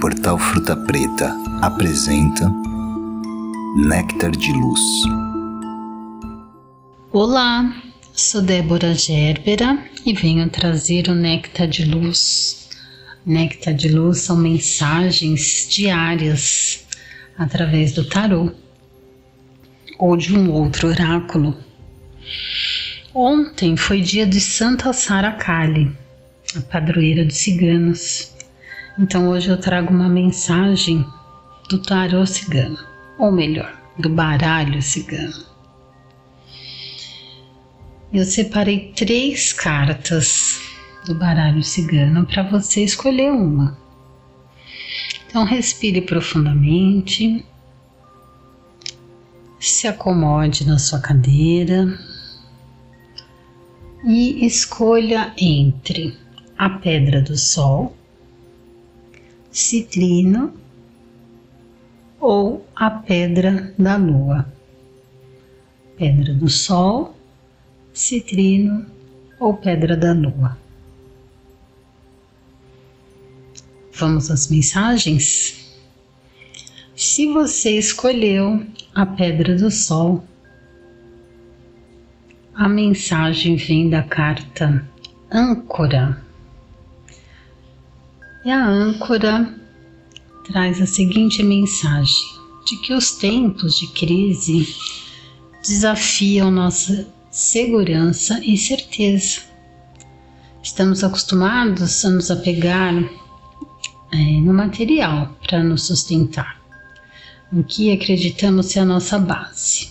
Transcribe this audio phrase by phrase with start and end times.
[0.00, 2.48] Portal Fruta Preta apresenta
[3.88, 4.80] Néctar de Luz.
[7.10, 7.74] Olá,
[8.14, 9.76] sou Débora Gerbera
[10.06, 12.68] e venho trazer o Néctar de Luz.
[13.26, 16.86] Néctar de Luz são mensagens diárias
[17.36, 18.52] através do tarô
[19.98, 21.56] ou de um outro oráculo.
[23.12, 25.90] Ontem foi dia de Santa Sara Kali,
[26.56, 28.37] a padroeira dos ciganos.
[28.98, 31.06] Então hoje eu trago uma mensagem
[31.70, 32.76] do tarô cigano,
[33.16, 35.46] ou melhor, do baralho cigano.
[38.12, 40.60] Eu separei três cartas
[41.06, 43.78] do baralho cigano para você escolher uma.
[45.28, 47.46] Então respire profundamente,
[49.60, 51.86] se acomode na sua cadeira
[54.04, 56.18] e escolha entre
[56.56, 57.94] a pedra do sol
[59.50, 60.52] citrino
[62.20, 64.46] ou a pedra da lua.
[65.96, 67.16] Pedra do sol,
[67.92, 68.86] citrino
[69.40, 70.56] ou pedra da lua.
[73.94, 75.76] Vamos às mensagens?
[76.94, 80.24] Se você escolheu a pedra do sol,
[82.54, 84.84] a mensagem vem da carta
[85.30, 86.27] âncora
[88.48, 89.54] e a âncora
[90.46, 92.24] traz a seguinte mensagem:
[92.64, 94.74] de que os tempos de crise
[95.62, 99.40] desafiam nossa segurança e certeza.
[100.62, 102.94] Estamos acostumados a nos apegar
[104.12, 106.58] é, no material para nos sustentar,
[107.52, 109.90] no que acreditamos ser a nossa base.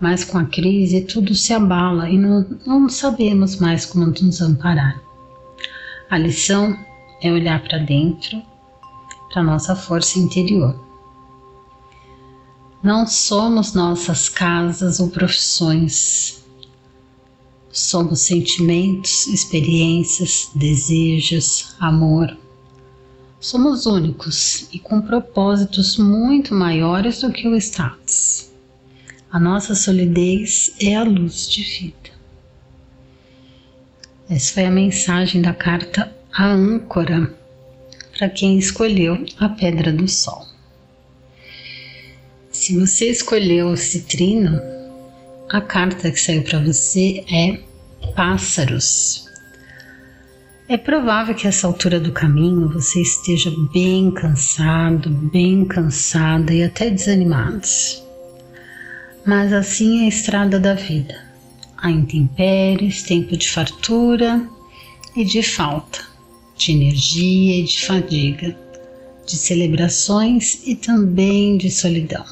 [0.00, 5.00] Mas com a crise tudo se abala e não, não sabemos mais como nos amparar.
[6.10, 6.76] A lição
[7.20, 8.42] é olhar para dentro,
[9.32, 10.78] para nossa força interior.
[12.82, 16.44] Não somos nossas casas ou profissões.
[17.72, 22.36] Somos sentimentos, experiências, desejos, amor.
[23.40, 28.50] Somos únicos e com propósitos muito maiores do que o status.
[29.32, 32.10] A nossa solidez é a luz de vida.
[34.28, 37.32] Essa foi a mensagem da carta a âncora
[38.18, 40.44] para quem escolheu a pedra do sol.
[42.50, 44.60] Se você escolheu o citrino,
[45.48, 47.60] a carta que saiu para você é
[48.16, 49.28] pássaros.
[50.68, 56.90] É provável que essa altura do caminho você esteja bem cansado, bem cansada e até
[56.90, 57.68] desanimado.
[59.24, 61.14] Mas assim é a estrada da vida.
[61.76, 64.48] Há intempéries, tempo de fartura
[65.14, 66.13] e de falta
[66.56, 68.56] de energia e de fadiga,
[69.26, 72.24] de celebrações e também de solidão.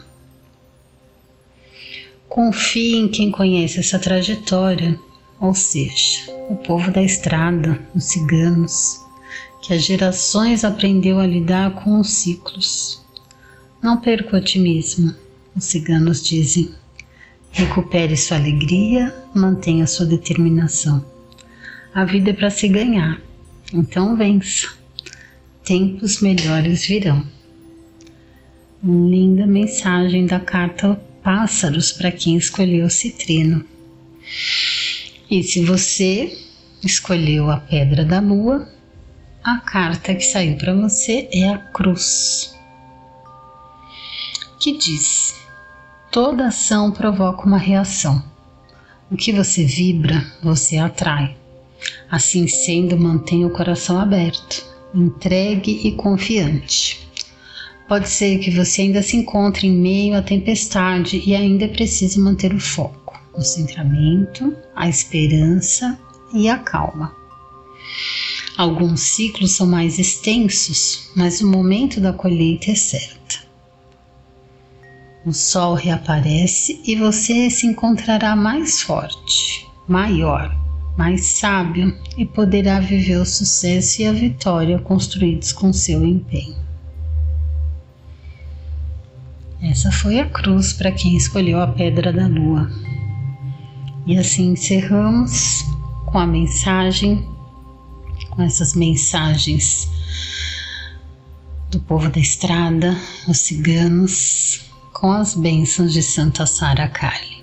[2.28, 4.98] Confie em quem conhece essa trajetória,
[5.40, 9.00] ou seja, o povo da estrada, os ciganos,
[9.60, 13.02] que há gerações aprendeu a lidar com os ciclos.
[13.82, 15.14] Não perca o otimismo,
[15.54, 16.70] os ciganos dizem.
[17.50, 21.04] Recupere sua alegria, mantenha sua determinação.
[21.94, 23.20] A vida é para se ganhar
[23.72, 24.68] então vença.
[25.64, 27.26] Tempos melhores virão.
[28.82, 33.64] Linda mensagem da carta Pássaros para quem escolheu o citrino.
[35.30, 36.36] E se você
[36.82, 38.68] escolheu a pedra da lua,
[39.42, 42.58] a carta que saiu para você é a cruz,
[44.58, 45.40] que diz:
[46.10, 48.22] toda ação provoca uma reação.
[49.10, 51.36] O que você vibra, você atrai.
[52.10, 57.08] Assim sendo, mantenha o coração aberto, entregue e confiante.
[57.88, 62.54] Pode ser que você ainda se encontre em meio à tempestade e ainda precise manter
[62.54, 65.98] o foco, o centramento, a esperança
[66.34, 67.14] e a calma.
[68.56, 73.46] Alguns ciclos são mais extensos, mas o momento da colheita é certo.
[75.24, 80.62] O sol reaparece e você se encontrará mais forte, maior
[80.96, 86.56] mais sábio e poderá viver o sucesso e a vitória construídos com seu empenho.
[89.62, 92.68] Essa foi a cruz para quem escolheu a pedra da lua.
[94.04, 95.64] E assim encerramos
[96.06, 97.24] com a mensagem,
[98.30, 99.88] com essas mensagens
[101.70, 102.94] do povo da estrada,
[103.28, 107.41] os ciganos, com as bênçãos de Santa Sara Kali.